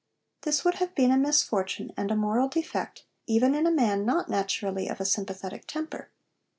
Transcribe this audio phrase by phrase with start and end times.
[0.41, 4.29] This would have been a misfortune, and a moral defect, even in a man not
[4.29, 6.09] naturally of a sympathetic temper.